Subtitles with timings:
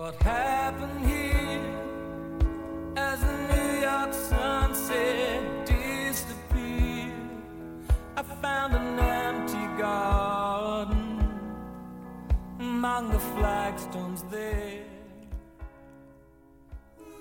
[0.00, 1.60] What happened here
[2.96, 7.12] as the New York sunset disappeared?
[8.16, 11.20] I found an empty garden
[12.58, 14.86] among the flagstones there.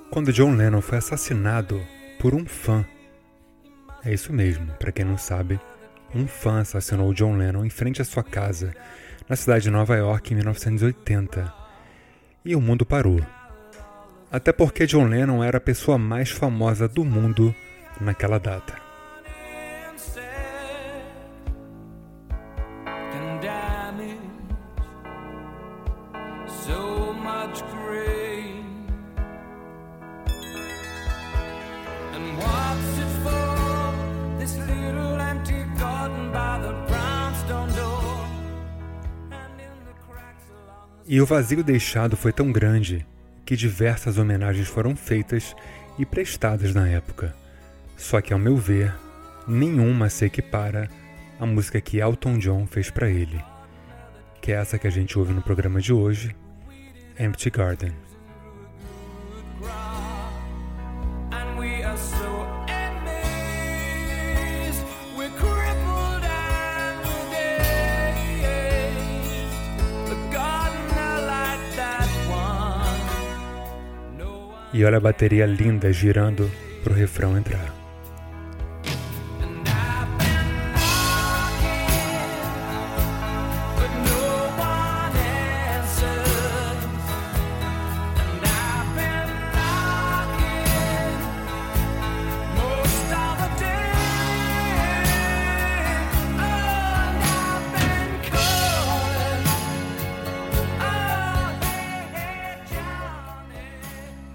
[0.10, 1.86] Quando John Lennon foi assassinado
[2.18, 2.86] por um fã,
[4.06, 5.60] é isso mesmo, para quem não sabe,
[6.16, 8.74] um fã assassinou John Lennon em frente à sua casa,
[9.28, 11.59] na cidade de Nova York em 1980.
[12.50, 13.22] E o mundo parou.
[14.32, 17.54] Até porque John Lennon era a pessoa mais famosa do mundo
[18.02, 18.89] naquela data.
[41.12, 43.04] E o vazio deixado foi tão grande
[43.44, 45.56] que diversas homenagens foram feitas
[45.98, 47.36] e prestadas na época.
[47.98, 48.94] Só que, ao meu ver,
[49.48, 50.88] nenhuma se equipara
[51.40, 53.44] à música que Elton John fez para ele,
[54.40, 56.36] que é essa que a gente ouve no programa de hoje,
[57.20, 57.94] Empty Garden.
[74.80, 76.50] E olha a bateria linda girando
[76.86, 77.79] pro refrão entrar.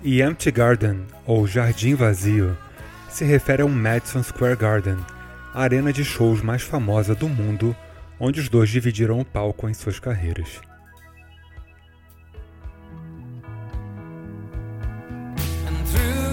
[0.07, 2.55] E Empty Garden, ou Jardim Vazio,
[3.09, 4.99] se refere ao Madison Square Garden,
[5.55, 7.75] a arena de shows mais famosa do mundo,
[8.21, 10.61] onde os dois dividiram o palco em suas carreiras.
[15.67, 16.25] And through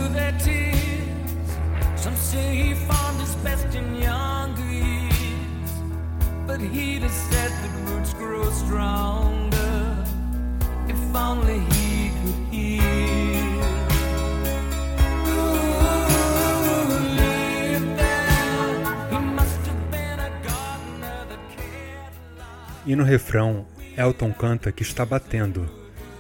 [22.91, 23.66] E no refrão,
[23.97, 25.62] Elton canta que está batendo.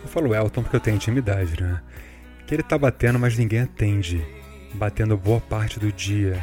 [0.01, 1.81] Eu falo Elton porque eu tenho intimidade, né?
[2.47, 4.25] Que ele tá batendo, mas ninguém atende.
[4.75, 6.41] Batendo boa parte do dia.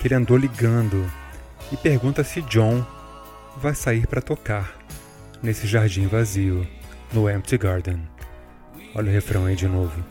[0.00, 1.08] Que ele andou ligando.
[1.70, 2.84] E pergunta se John
[3.56, 4.76] vai sair para tocar
[5.40, 6.66] nesse jardim vazio,
[7.12, 8.02] no Empty Garden.
[8.96, 10.04] Olha o refrão aí de novo.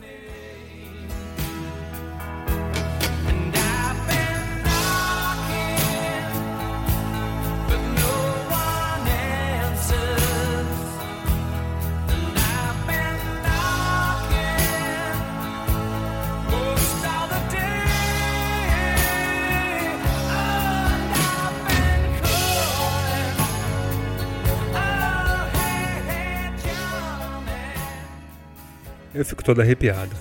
[29.18, 30.14] Eu fico todo arrepiado.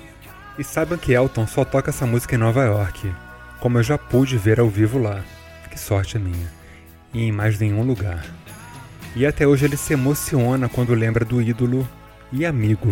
[0.58, 3.14] E saibam que Elton só toca essa música em Nova York,
[3.60, 5.24] como eu já pude ver ao vivo lá.
[5.70, 6.52] Que sorte a minha.
[7.14, 8.26] E em mais nenhum lugar.
[9.16, 11.88] E até hoje ele se emociona quando lembra do ídolo
[12.32, 12.92] e amigo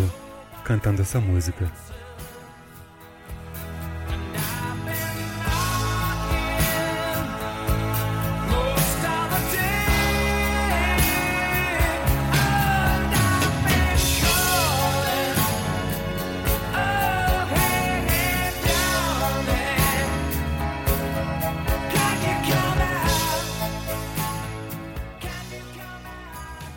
[0.64, 1.68] cantando essa música.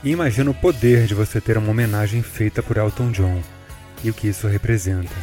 [0.04, 3.42] E imagina o poder de você ter uma homenagem feita por Elton John
[4.04, 5.14] e o que isso representa.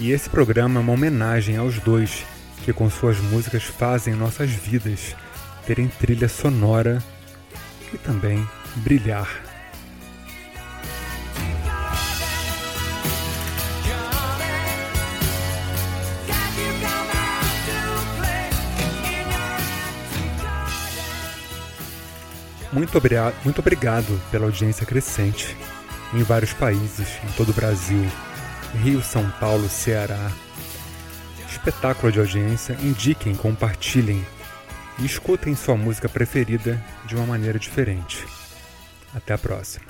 [0.00, 2.24] E esse programa é uma homenagem aos dois
[2.64, 5.14] que, com suas músicas, fazem nossas vidas
[5.66, 7.02] terem trilha sonora
[7.92, 8.46] e também
[8.76, 9.47] brilhar.
[22.72, 25.56] Muito, obria- muito obrigado pela audiência crescente
[26.12, 28.04] em vários países, em todo o Brasil,
[28.82, 30.30] Rio, São Paulo, Ceará.
[31.50, 34.24] Espetáculo de audiência, indiquem, compartilhem
[34.98, 38.26] e escutem sua música preferida de uma maneira diferente.
[39.14, 39.86] Até a próxima.